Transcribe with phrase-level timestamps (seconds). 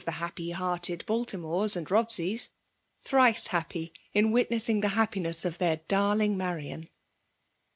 [0.03, 2.49] the happy hearted BaltimoieB and Bobseyst
[2.99, 6.89] thrice happy ia ivitnessiiig the happmeas of their darling Marian.